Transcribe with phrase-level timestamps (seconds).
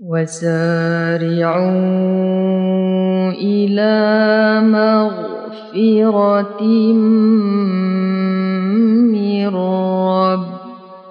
[0.00, 1.60] وسارعوا
[3.32, 6.62] إلى مغفرة
[9.12, 9.54] من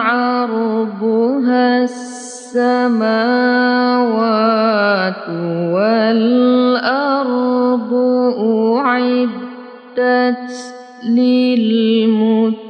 [0.00, 3.12] عرضها السماوات
[5.74, 6.72] والأرض
[8.78, 10.52] أعدت
[11.08, 12.62] للمتقين.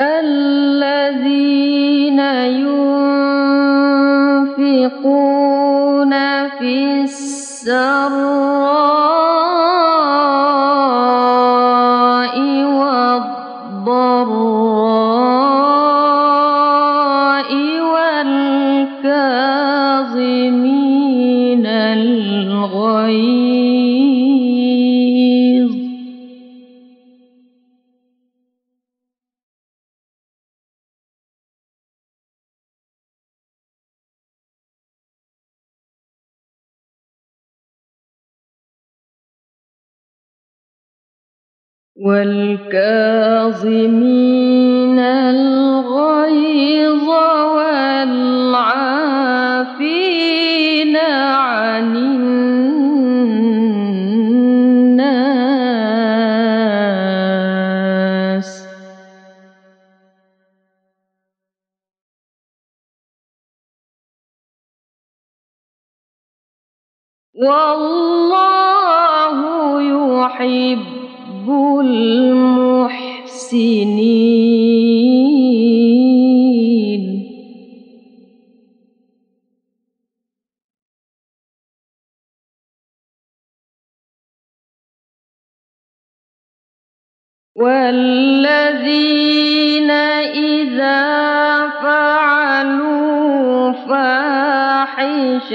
[0.00, 1.28] الذين
[4.58, 6.12] ينفقون
[6.48, 8.57] في السراء
[41.98, 43.58] والكاظمين
[44.98, 46.28] الغيظ
[47.56, 48.56] والعافين
[50.96, 52.48] عن الناس.
[67.34, 68.18] والله
[69.82, 70.97] يحب
[71.80, 73.08] المحسنين.
[87.58, 91.02] والذين إذا
[91.82, 95.48] فعلوا فاحشة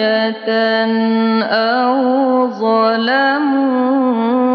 [1.43, 4.52] أو ظلموا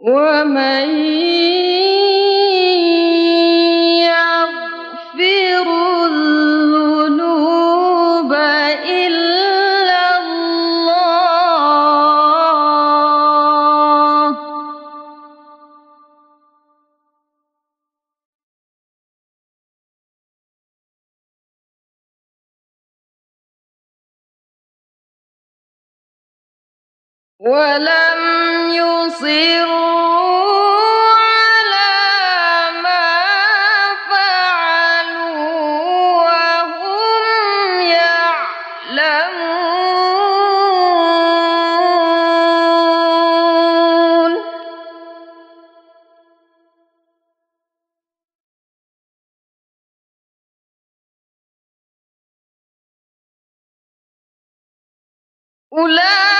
[0.00, 1.43] ومن
[27.44, 28.20] ولم
[28.70, 29.74] يصروا
[31.20, 31.92] على
[32.82, 33.04] ما
[34.10, 35.44] فعلوا
[36.24, 37.80] وهم
[44.14, 44.32] يعلمون
[55.72, 56.33] أولئك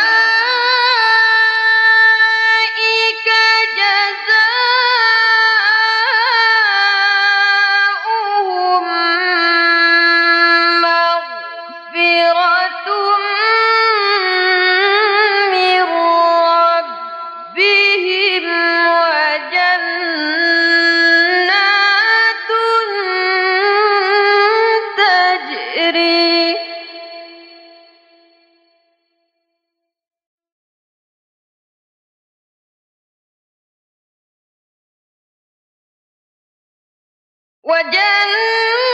[37.64, 38.93] وجنة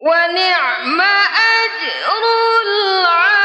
[0.00, 2.22] ونعم أجر
[2.66, 3.40] العاملين.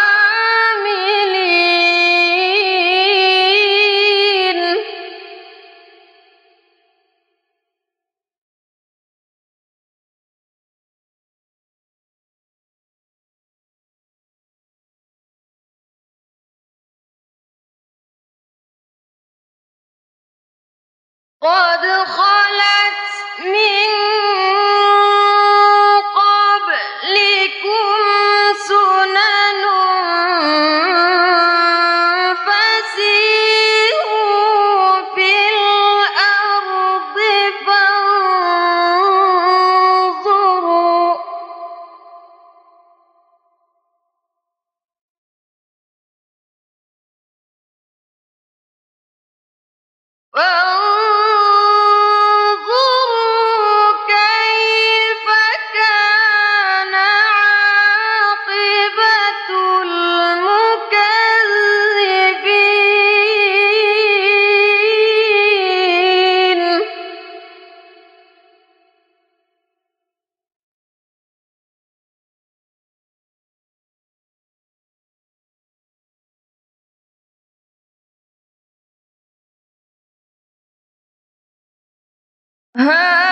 [21.42, 22.96] قد خلت
[23.40, 23.75] من
[82.78, 83.25] Ah!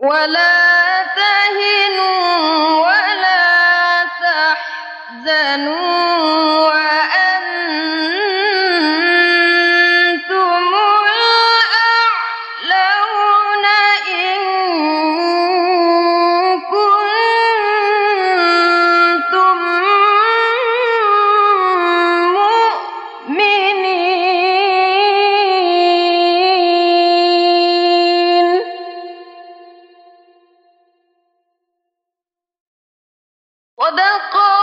[0.00, 2.85] ولا تهنوا
[33.86, 34.55] صدق